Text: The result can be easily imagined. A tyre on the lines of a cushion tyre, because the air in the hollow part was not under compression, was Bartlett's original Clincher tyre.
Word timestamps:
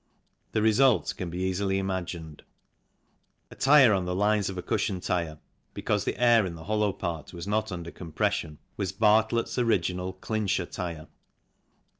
The 0.53 0.63
result 0.63 1.13
can 1.15 1.29
be 1.29 1.43
easily 1.43 1.77
imagined. 1.77 2.41
A 3.51 3.55
tyre 3.55 3.93
on 3.93 4.05
the 4.05 4.15
lines 4.15 4.49
of 4.49 4.57
a 4.57 4.63
cushion 4.63 4.99
tyre, 4.99 5.37
because 5.75 6.05
the 6.05 6.19
air 6.19 6.43
in 6.43 6.55
the 6.55 6.63
hollow 6.63 6.91
part 6.91 7.33
was 7.33 7.47
not 7.47 7.71
under 7.71 7.91
compression, 7.91 8.57
was 8.77 8.91
Bartlett's 8.91 9.59
original 9.59 10.13
Clincher 10.13 10.65
tyre. 10.65 11.05